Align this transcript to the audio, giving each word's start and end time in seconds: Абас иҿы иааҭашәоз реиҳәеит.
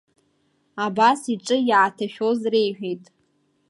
Абас 0.85 1.21
иҿы 1.33 1.57
иааҭашәоз 1.69 2.39
реиҳәеит. 2.51 3.03